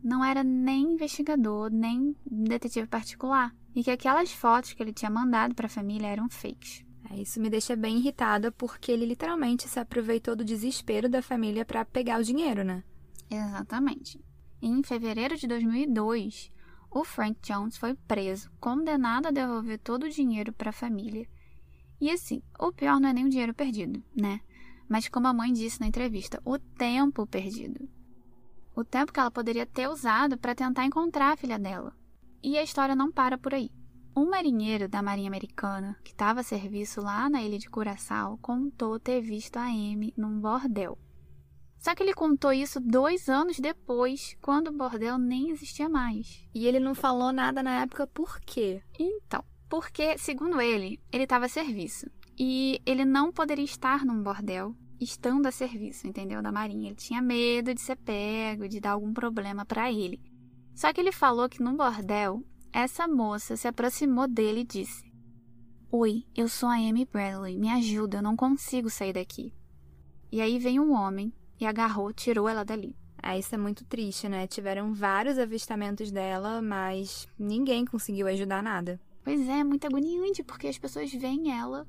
[0.02, 3.54] não era nem investigador, nem detetive particular.
[3.74, 6.84] E que aquelas fotos que ele tinha mandado para a família eram fakes.
[7.14, 11.84] Isso me deixa bem irritada porque ele literalmente se aproveitou do desespero da família para
[11.84, 12.84] pegar o dinheiro, né?
[13.30, 14.20] Exatamente.
[14.60, 16.50] Em fevereiro de 2002,
[16.90, 21.28] o Frank Jones foi preso, condenado a devolver todo o dinheiro para a família.
[22.00, 24.40] E assim, o pior não é nem o dinheiro perdido, né?
[24.88, 27.88] Mas como a mãe disse na entrevista, o tempo perdido.
[28.74, 31.92] O tempo que ela poderia ter usado para tentar encontrar a filha dela.
[32.42, 33.70] E a história não para por aí.
[34.18, 38.98] Um marinheiro da Marinha Americana, que estava a serviço lá na ilha de Curaçao, contou
[38.98, 40.98] ter visto a Amy num bordel.
[41.78, 46.44] Só que ele contou isso dois anos depois, quando o bordel nem existia mais.
[46.52, 48.82] E ele não falou nada na época por quê?
[48.98, 52.10] Então, porque, segundo ele, ele estava a serviço.
[52.36, 56.42] E ele não poderia estar num bordel estando a serviço, entendeu?
[56.42, 56.88] Da Marinha.
[56.88, 60.20] Ele tinha medo de ser pego, de dar algum problema para ele.
[60.74, 62.42] Só que ele falou que num bordel
[62.78, 65.02] essa moça se aproximou dele e disse:
[65.90, 69.52] Oi, eu sou a Amy Bradley, me ajuda, eu não consigo sair daqui.
[70.30, 72.94] E aí veio um homem e agarrou, tirou ela dali.
[73.20, 74.46] É, isso é muito triste, né?
[74.46, 79.00] Tiveram vários avistamentos dela, mas ninguém conseguiu ajudar nada.
[79.24, 81.84] Pois é, muito agoniante, porque as pessoas veem ela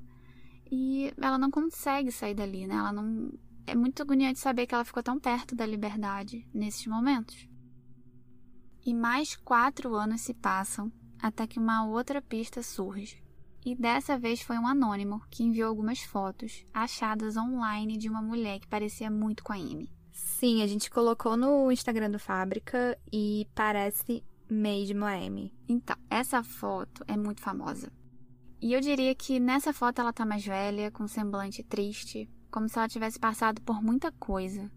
[0.72, 2.74] e ela não consegue sair dali, né?
[2.74, 3.32] Ela não.
[3.64, 7.48] É muito agoniante saber que ela ficou tão perto da liberdade nesses momentos.
[8.90, 10.90] E mais quatro anos se passam
[11.22, 13.22] até que uma outra pista surge.
[13.64, 18.58] E dessa vez foi um anônimo que enviou algumas fotos achadas online de uma mulher
[18.58, 19.88] que parecia muito com a Amy.
[20.10, 25.54] Sim, a gente colocou no Instagram do Fábrica e parece mesmo a Amy.
[25.68, 27.92] Então, essa foto é muito famosa.
[28.60, 32.68] E eu diria que nessa foto ela tá mais velha, com um semblante triste, como
[32.68, 34.68] se ela tivesse passado por muita coisa.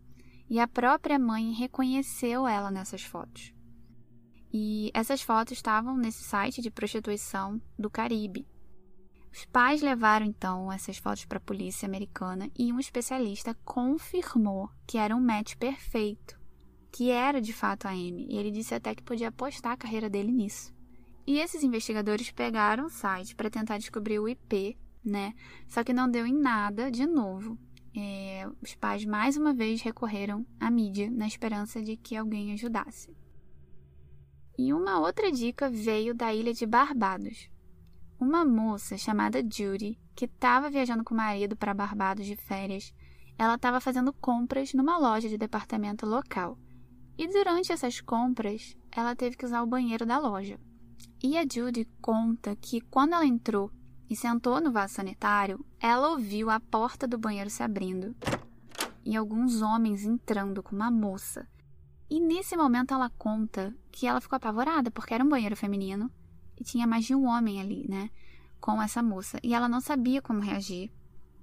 [0.47, 3.51] E a própria mãe reconheceu ela nessas fotos.
[4.53, 8.47] E essas fotos estavam nesse site de prostituição do Caribe.
[9.31, 14.99] Os pais levaram então essas fotos para a polícia americana e um especialista confirmou que
[14.99, 16.39] era um match perfeito,
[16.91, 20.07] que era de fato a Amy, e ele disse até que podia apostar a carreira
[20.07, 20.71] dele nisso.
[21.25, 25.33] E esses investigadores pegaram o site para tentar descobrir o IP, né?
[25.67, 27.57] Só que não deu em nada de novo.
[27.97, 33.22] É, os pais mais uma vez recorreram à mídia na esperança de que alguém ajudasse.
[34.57, 37.49] E uma outra dica veio da ilha de Barbados.
[38.19, 42.93] Uma moça chamada Judy, que estava viajando com o marido para Barbados de férias,
[43.37, 46.57] ela estava fazendo compras numa loja de departamento local.
[47.17, 50.59] E durante essas compras, ela teve que usar o banheiro da loja.
[51.23, 53.71] E a Judy conta que quando ela entrou
[54.09, 58.15] e sentou no vaso sanitário, ela ouviu a porta do banheiro se abrindo
[59.05, 61.47] e alguns homens entrando com uma moça
[62.13, 66.11] e nesse momento ela conta que ela ficou apavorada, porque era um banheiro feminino
[66.55, 68.07] e tinha mais de um homem ali, né?
[68.61, 69.39] Com essa moça.
[69.41, 70.91] E ela não sabia como reagir.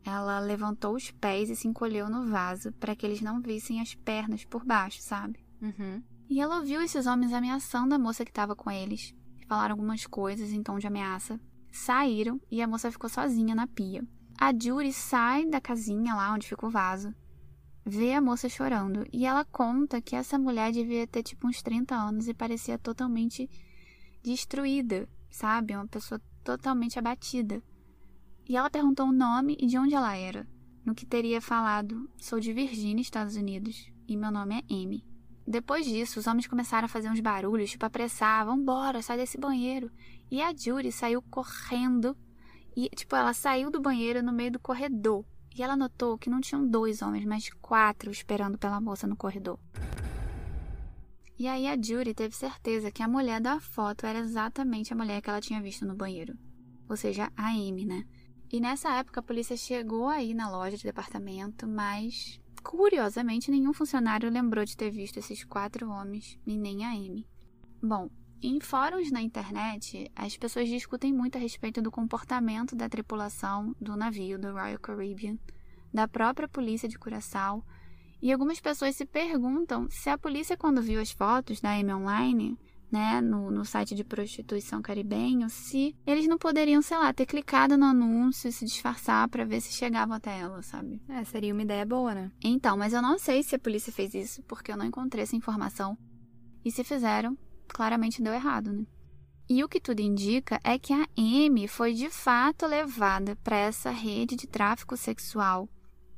[0.04, 3.96] Ela levantou os pés e se encolheu no vaso para que eles não vissem as
[3.96, 5.44] pernas por baixo, sabe?
[5.60, 6.04] Uhum.
[6.28, 9.12] E ela ouviu esses homens ameaçando a moça que estava com eles.
[9.48, 11.40] Falaram algumas coisas em tom de ameaça.
[11.72, 14.06] Saíram e a moça ficou sozinha na pia.
[14.38, 17.12] A Jury sai da casinha lá onde fica o vaso
[17.90, 21.92] vê a moça chorando e ela conta que essa mulher devia ter tipo uns 30
[21.92, 23.50] anos e parecia totalmente
[24.22, 25.74] destruída, sabe?
[25.74, 27.60] Uma pessoa totalmente abatida.
[28.48, 30.46] E ela perguntou o nome e de onde ela era,
[30.84, 35.04] no que teria falado: Sou de Virgínia, Estados Unidos, e meu nome é Amy.
[35.44, 39.90] Depois disso, os homens começaram a fazer uns barulhos, tipo apressar, vambora, sai desse banheiro.
[40.30, 42.16] E a Judy saiu correndo
[42.76, 46.40] e, tipo, ela saiu do banheiro no meio do corredor e ela notou que não
[46.40, 49.58] tinham dois homens, mas quatro esperando pela moça no corredor.
[51.38, 55.22] E aí a Judy teve certeza que a mulher da foto era exatamente a mulher
[55.22, 56.36] que ela tinha visto no banheiro.
[56.88, 58.04] Ou seja, a Amy, né?
[58.52, 64.28] E nessa época a polícia chegou aí na loja de departamento, mas curiosamente nenhum funcionário
[64.28, 67.26] lembrou de ter visto esses quatro homens e nem a Amy.
[67.82, 68.10] Bom,
[68.42, 73.96] em fóruns na internet, as pessoas discutem muito a respeito do comportamento da tripulação do
[73.96, 75.38] navio do Royal Caribbean,
[75.92, 77.64] da própria polícia de Curaçao,
[78.22, 82.58] e algumas pessoas se perguntam se a polícia, quando viu as fotos da Amy Online,
[82.90, 87.76] né, no, no site de prostituição caribenho, se eles não poderiam, sei lá, ter clicado
[87.76, 91.00] no anúncio e se disfarçar para ver se chegavam até ela, sabe?
[91.08, 92.32] É, seria uma ideia boa, né?
[92.42, 95.36] Então, mas eu não sei se a polícia fez isso, porque eu não encontrei essa
[95.36, 95.96] informação.
[96.64, 97.38] E se fizeram,
[97.72, 98.86] claramente deu errado, né?
[99.48, 103.90] E o que tudo indica é que a Amy foi de fato levada para essa
[103.90, 105.68] rede de tráfico sexual.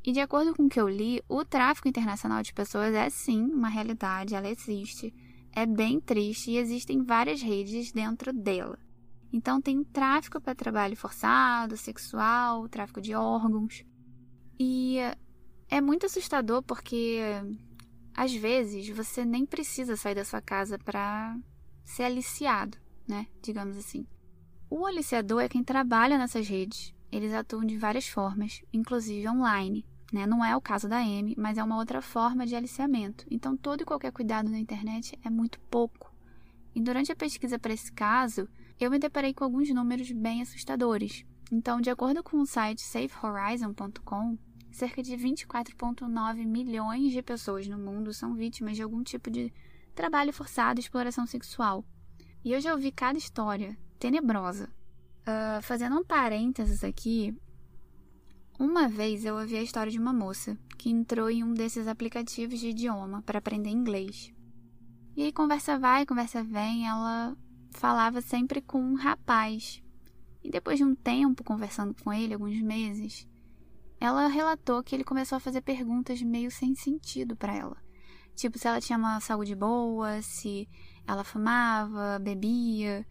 [0.04, 3.42] E de acordo com o que eu li, o tráfico internacional de pessoas é sim
[3.42, 5.14] uma realidade, ela existe.
[5.50, 8.78] É bem triste e existem várias redes dentro dela.
[9.32, 13.82] Então tem tráfico para trabalho forçado, sexual, tráfico de órgãos.
[14.60, 14.98] E
[15.70, 17.18] é muito assustador porque
[18.14, 21.36] às vezes você nem precisa sair da sua casa para
[21.84, 23.26] ser aliciado, né?
[23.42, 24.06] Digamos assim.
[24.70, 26.94] O aliciador é quem trabalha nessas redes.
[27.10, 29.84] Eles atuam de várias formas, inclusive online.
[30.12, 30.26] Né?
[30.26, 33.26] Não é o caso da M, mas é uma outra forma de aliciamento.
[33.30, 36.12] Então, todo e qualquer cuidado na internet é muito pouco.
[36.74, 38.48] E durante a pesquisa para esse caso,
[38.80, 41.24] eu me deparei com alguns números bem assustadores.
[41.50, 44.38] Então, de acordo com o site safehorizon.com,
[44.72, 49.52] cerca de 24,9 milhões de pessoas no mundo são vítimas de algum tipo de
[49.94, 51.84] trabalho forçado e exploração sexual.
[52.44, 54.68] E eu já ouvi cada história tenebrosa.
[55.22, 57.36] Uh, fazendo um parênteses aqui,
[58.58, 62.58] uma vez eu ouvi a história de uma moça que entrou em um desses aplicativos
[62.58, 64.32] de idioma para aprender inglês.
[65.14, 67.36] E aí conversa vai, conversa vem, ela
[67.70, 69.82] falava sempre com um rapaz.
[70.42, 73.28] E depois de um tempo conversando com ele, alguns meses,
[74.02, 77.76] ela relatou que ele começou a fazer perguntas meio sem sentido para ela.
[78.34, 80.68] Tipo, se ela tinha uma saúde boa, se
[81.06, 83.06] ela fumava, bebia.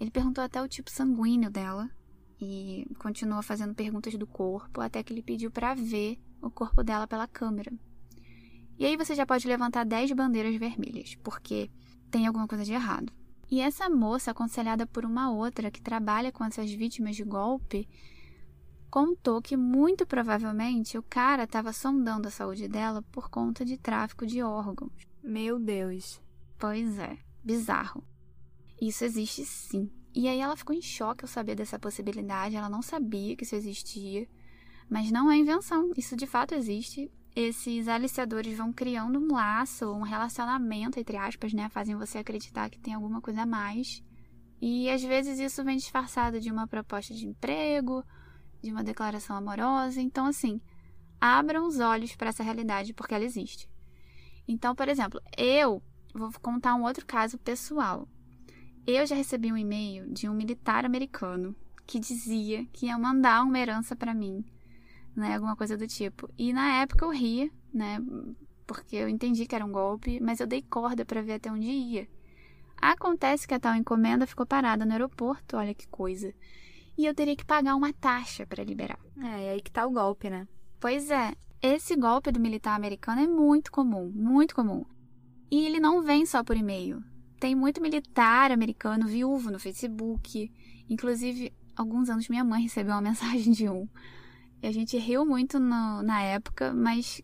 [0.00, 1.90] Ele perguntou até o tipo sanguíneo dela
[2.40, 7.06] e continuou fazendo perguntas do corpo até que ele pediu para ver o corpo dela
[7.06, 7.70] pela câmera.
[8.78, 11.70] E aí você já pode levantar 10 bandeiras vermelhas, porque
[12.10, 13.12] tem alguma coisa de errado.
[13.50, 17.86] E essa moça, aconselhada por uma outra que trabalha com essas vítimas de golpe,
[18.90, 24.26] contou que muito provavelmente o cara estava sondando a saúde dela por conta de tráfico
[24.26, 24.92] de órgãos.
[25.22, 26.20] Meu Deus.
[26.58, 28.04] Pois é, bizarro.
[28.80, 29.90] Isso existe sim.
[30.14, 33.54] E aí ela ficou em choque ao saber dessa possibilidade, ela não sabia que isso
[33.54, 34.28] existia.
[34.88, 37.10] Mas não é invenção, isso de fato existe.
[37.34, 41.68] Esses aliciadores vão criando um laço, um relacionamento, entre aspas, né?
[41.68, 44.02] Fazem você acreditar que tem alguma coisa a mais.
[44.60, 48.04] E às vezes isso vem disfarçado de uma proposta de emprego,
[48.62, 50.00] de uma declaração amorosa.
[50.00, 50.60] Então, assim,
[51.20, 53.68] abram os olhos para essa realidade porque ela existe.
[54.46, 55.82] Então, por exemplo, eu
[56.14, 58.08] vou contar um outro caso pessoal.
[58.86, 61.54] Eu já recebi um e-mail de um militar americano
[61.86, 64.44] que dizia que ia mandar uma herança para mim
[65.14, 65.34] né?
[65.34, 66.28] Alguma coisa do tipo.
[66.38, 67.98] E na época eu ria, né?
[68.66, 71.66] Porque eu entendi que era um golpe, mas eu dei corda para ver até onde
[71.66, 72.08] ia.
[72.80, 76.32] Acontece que a tal encomenda ficou parada no aeroporto, olha que coisa.
[76.96, 78.98] E eu teria que pagar uma taxa para liberar.
[79.18, 80.46] É, é aí que tá o golpe, né?
[80.78, 81.32] Pois é.
[81.62, 84.84] Esse golpe do militar americano é muito comum, muito comum.
[85.50, 87.02] E ele não vem só por e-mail.
[87.38, 90.50] Tem muito militar americano viúvo no Facebook.
[90.88, 93.86] Inclusive, alguns anos minha mãe recebeu uma mensagem de um.
[94.62, 97.22] E a gente riu muito no, na época, mas,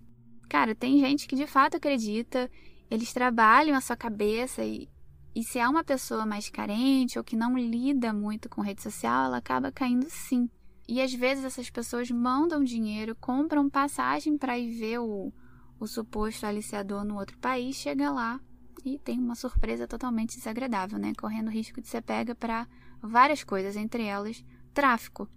[0.48, 2.50] cara, tem gente que de fato acredita,
[2.90, 4.88] eles trabalham a sua cabeça e,
[5.36, 9.26] e se é uma pessoa mais carente ou que não lida muito com rede social,
[9.26, 10.48] ela acaba caindo sim.
[10.88, 15.30] E às vezes essas pessoas mandam dinheiro, compram passagem para ir ver o,
[15.78, 18.40] o suposto aliciador no outro país, chega lá
[18.82, 21.12] e tem uma surpresa totalmente desagradável, né?
[21.20, 22.66] Correndo risco de ser pega para
[23.02, 25.28] várias coisas, entre elas tráfico.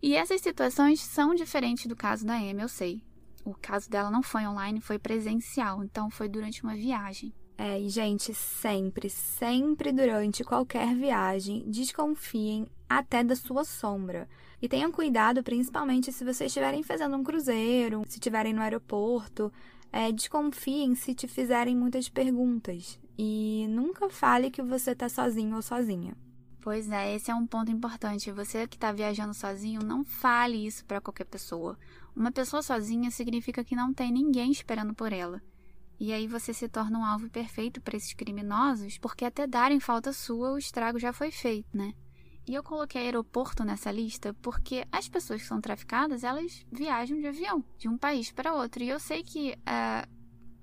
[0.00, 3.02] E essas situações são diferentes do caso da Amy, eu sei.
[3.44, 7.34] O caso dela não foi online, foi presencial, então foi durante uma viagem.
[7.56, 14.28] É, e gente, sempre, sempre durante qualquer viagem, desconfiem até da sua sombra.
[14.60, 19.52] E tenham cuidado, principalmente se vocês estiverem fazendo um cruzeiro, se estiverem no aeroporto.
[19.92, 22.98] É, desconfiem se te fizerem muitas perguntas.
[23.16, 26.16] E nunca fale que você está sozinho ou sozinha.
[26.60, 28.32] Pois é, esse é um ponto importante.
[28.32, 31.78] Você que está viajando sozinho, não fale isso para qualquer pessoa.
[32.16, 35.42] Uma pessoa sozinha significa que não tem ninguém esperando por ela.
[35.98, 40.12] E aí você se torna um alvo perfeito para esses criminosos, porque até darem falta
[40.12, 41.94] sua, o estrago já foi feito, né?
[42.46, 47.26] E eu coloquei aeroporto nessa lista porque as pessoas que são traficadas, elas viajam de
[47.26, 48.82] avião, de um país para outro.
[48.82, 50.08] E eu sei que uh,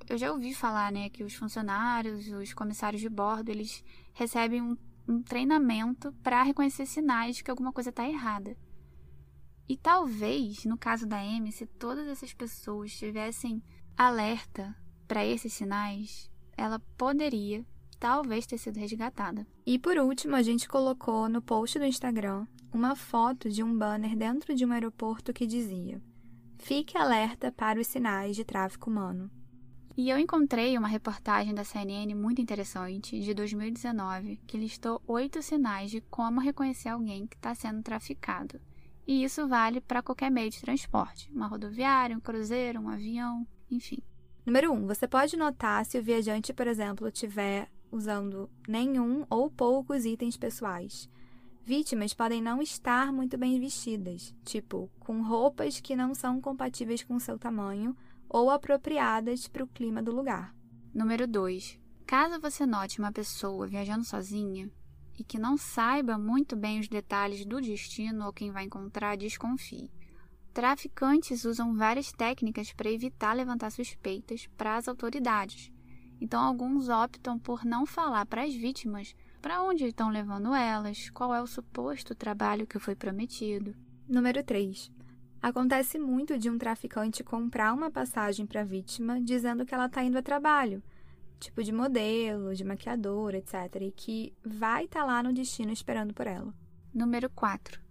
[0.07, 4.77] eu já ouvi falar, né, que os funcionários, os comissários de bordo, eles recebem um
[5.07, 8.55] um treinamento para reconhecer sinais de que alguma coisa está errada.
[9.67, 13.63] E talvez, no caso da Amy, se todas essas pessoas tivessem
[13.97, 14.75] alerta
[15.11, 17.65] para esses sinais, ela poderia,
[17.99, 19.45] talvez, ter sido resgatada.
[19.65, 24.15] E por último, a gente colocou no post do Instagram uma foto de um banner
[24.15, 26.01] dentro de um aeroporto que dizia:
[26.59, 29.29] Fique alerta para os sinais de tráfico humano.
[29.97, 35.91] E eu encontrei uma reportagem da CNN muito interessante, de 2019, que listou oito sinais
[35.91, 38.61] de como reconhecer alguém que está sendo traficado.
[39.05, 44.01] E isso vale para qualquer meio de transporte: uma rodoviária, um cruzeiro, um avião, enfim.
[44.45, 44.75] Número 1.
[44.75, 50.35] Um, você pode notar se o viajante, por exemplo, estiver usando nenhum ou poucos itens
[50.35, 51.07] pessoais.
[51.63, 57.19] Vítimas podem não estar muito bem vestidas, tipo, com roupas que não são compatíveis com
[57.19, 57.95] seu tamanho
[58.27, 60.55] ou apropriadas para o clima do lugar.
[60.91, 61.79] Número 2.
[62.07, 64.71] Caso você note uma pessoa viajando sozinha
[65.19, 69.91] e que não saiba muito bem os detalhes do destino ou quem vai encontrar, desconfie.
[70.53, 75.71] Traficantes usam várias técnicas para evitar levantar suspeitas para as autoridades.
[76.19, 81.33] Então, alguns optam por não falar para as vítimas para onde estão levando elas, qual
[81.33, 83.73] é o suposto trabalho que foi prometido.
[84.07, 84.91] Número 3.
[85.41, 90.03] Acontece muito de um traficante comprar uma passagem para a vítima dizendo que ela está
[90.03, 90.83] indo a trabalho,
[91.39, 96.13] tipo de modelo, de maquiadora, etc., e que vai estar tá lá no destino esperando
[96.13, 96.53] por ela.
[96.93, 97.90] Número 4.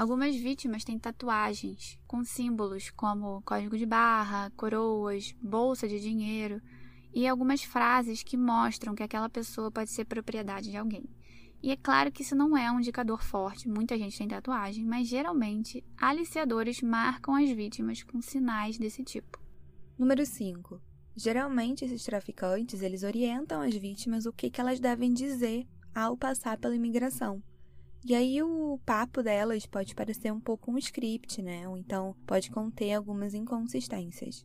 [0.00, 6.58] Algumas vítimas têm tatuagens com símbolos como código de barra, coroas, bolsa de dinheiro
[7.12, 11.04] e algumas frases que mostram que aquela pessoa pode ser propriedade de alguém.
[11.62, 15.06] E é claro que isso não é um indicador forte, muita gente tem tatuagem, mas
[15.06, 19.38] geralmente aliciadores marcam as vítimas com sinais desse tipo.
[19.98, 20.80] Número 5.
[21.14, 26.56] Geralmente esses traficantes, eles orientam as vítimas o que, que elas devem dizer ao passar
[26.56, 27.42] pela imigração.
[28.04, 31.68] E aí o papo delas pode parecer um pouco um script, né?
[31.68, 34.44] Ou então pode conter algumas inconsistências.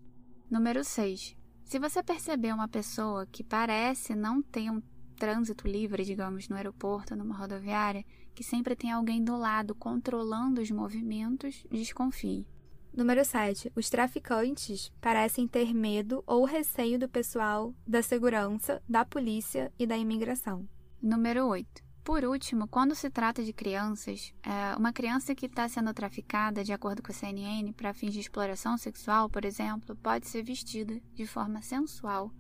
[0.52, 1.36] Número 6.
[1.64, 4.82] Se você perceber uma pessoa que parece não ter um
[5.16, 10.70] trânsito livre, digamos, no aeroporto, numa rodoviária, que sempre tem alguém do lado controlando os
[10.70, 12.46] movimentos, desconfie.
[12.94, 13.72] Número 7.
[13.76, 19.98] Os traficantes parecem ter medo ou receio do pessoal da segurança, da polícia e da
[19.98, 20.68] imigração.
[21.02, 21.85] Número 8.
[22.06, 26.72] Por último, quando se trata de crianças, é, uma criança que está sendo traficada, de
[26.72, 31.26] acordo com a CNN, para fins de exploração sexual, por exemplo, pode ser vestida de
[31.26, 32.32] forma sensual.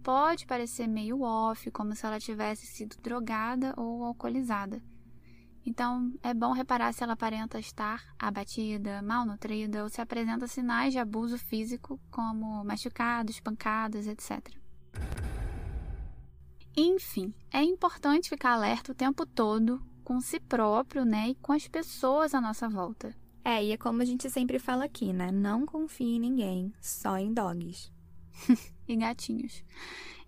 [0.00, 4.80] Pode parecer meio off, como se ela tivesse sido drogada ou alcoolizada.
[5.66, 11.00] Então, é bom reparar se ela aparenta estar abatida, malnutrida ou se apresenta sinais de
[11.00, 14.56] abuso físico, como machucados, pancadas, etc.
[16.76, 21.68] Enfim, é importante ficar alerta o tempo todo com si próprio, né, e com as
[21.68, 23.14] pessoas à nossa volta.
[23.44, 25.30] É, e é como a gente sempre fala aqui, né?
[25.30, 27.90] Não confie em ninguém, só em dogs.
[28.86, 29.64] e gatinhos.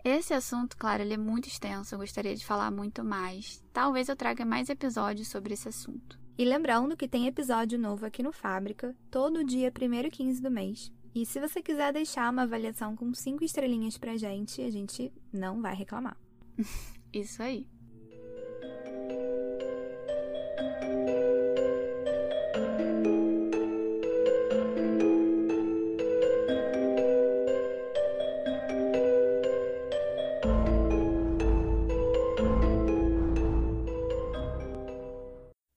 [0.04, 3.62] Esse assunto, claro, ele é muito extenso, eu gostaria de falar muito mais.
[3.72, 6.18] Talvez eu traga mais episódios sobre esse assunto.
[6.36, 10.50] E lembrando que tem episódio novo aqui no Fábrica, todo dia 1 e 15 do
[10.50, 10.92] mês.
[11.14, 15.60] E se você quiser deixar uma avaliação com 5 estrelinhas pra gente, a gente não
[15.60, 16.16] vai reclamar.
[17.12, 17.66] Isso aí.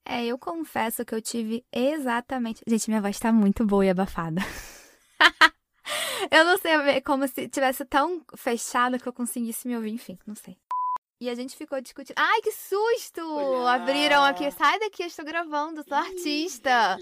[0.07, 2.61] É, eu confesso que eu tive exatamente.
[2.65, 4.41] Gente, minha voz tá muito boa e abafada.
[6.31, 10.35] eu não sei, como se tivesse tão fechado que eu conseguisse me ouvir, enfim, não
[10.35, 10.57] sei.
[11.19, 12.17] E a gente ficou discutindo.
[12.17, 13.21] Ai, que susto!
[13.67, 14.51] Abriram aqui.
[14.51, 16.97] Sai daqui, eu estou gravando, sou Ih, artista.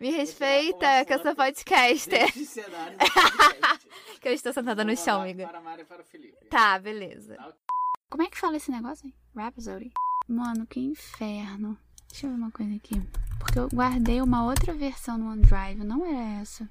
[0.00, 2.32] Me respeita, que eu sou podcaster.
[4.20, 5.46] que eu estou sentada no chão, amiga.
[5.46, 6.04] Para para
[6.48, 7.36] Tá, beleza.
[7.36, 7.52] Tá
[8.10, 9.14] Como é que fala esse negócio aí?
[9.36, 9.92] Rhapsody?
[10.26, 11.78] Mano, que inferno.
[12.10, 12.94] Deixa eu ver uma coisa aqui.
[13.38, 16.68] Porque eu guardei uma outra versão no OneDrive, não era essa.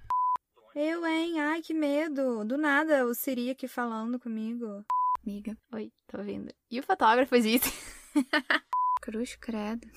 [0.75, 1.39] Eu, hein?
[1.39, 2.43] Ai, que medo.
[2.43, 4.83] Do nada, o Siri aqui falando comigo.
[5.25, 5.57] Amiga.
[5.73, 6.53] Oi, tô ouvindo.
[6.69, 7.71] E o fotógrafo disse.
[9.01, 9.87] Cruz credo.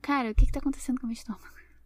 [0.00, 1.44] Cara, o que que tá acontecendo com o meu estômago?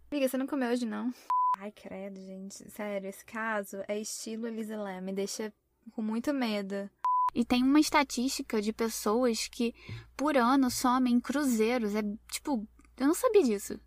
[0.09, 1.13] Amiga, você não comeu hoje, não?
[1.59, 2.71] Ai, credo, gente.
[2.71, 5.53] Sério, esse caso é estilo Elisa Me deixa
[5.93, 6.89] com muito medo.
[7.35, 9.75] E tem uma estatística de pessoas que
[10.17, 11.97] por ano somem cruzeiros.
[11.97, 12.65] É tipo,
[12.97, 13.81] eu não sabia disso.